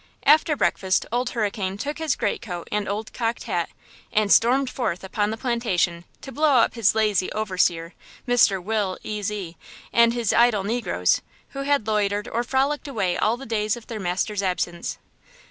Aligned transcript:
After 0.25 0.55
breakfast 0.55 1.05
Old 1.11 1.29
Hurricane 1.29 1.77
took 1.77 1.99
his 1.99 2.15
great 2.15 2.41
coat 2.41 2.67
and 2.71 2.89
old 2.89 3.13
cocked 3.13 3.43
hat 3.43 3.69
and 4.11 4.31
stormed 4.33 4.67
forth 4.67 5.03
upon 5.03 5.29
the 5.29 5.37
plantation 5.37 6.05
to 6.21 6.31
blow 6.31 6.53
up 6.55 6.73
his 6.73 6.95
lazy 6.95 7.31
overseer, 7.33 7.93
Mr. 8.27 8.59
Will 8.63 8.97
Ezy, 9.05 9.57
and 9.93 10.11
his 10.11 10.33
idle 10.33 10.63
negroes, 10.63 11.21
who 11.49 11.61
had 11.61 11.85
loitered 11.85 12.27
or 12.27 12.43
frolicked 12.43 12.87
away 12.87 13.15
all 13.15 13.37
the 13.37 13.45
days 13.45 13.77
of 13.77 13.85
their 13.85 13.99
master's 13.99 14.41
absence. 14.41 14.97